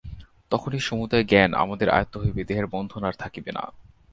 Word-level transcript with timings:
তখনই 0.49 0.79
সমুদয় 0.79 1.25
জ্ঞান 1.25 1.51
আমাদের 1.53 1.87
আয়ত্ত 1.89 2.13
হইবে, 2.17 2.41
দেহের 2.43 2.67
বন্ধন 2.67 3.01
আর 3.03 3.13
থাকিবে 3.13 3.51
না। 3.51 3.63